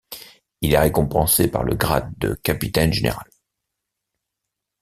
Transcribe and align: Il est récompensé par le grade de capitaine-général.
Il 0.61 0.73
est 0.73 0.79
récompensé 0.79 1.47
par 1.47 1.61
le 1.63 1.75
grade 1.75 2.11
de 2.17 2.33
capitaine-général. 2.33 3.29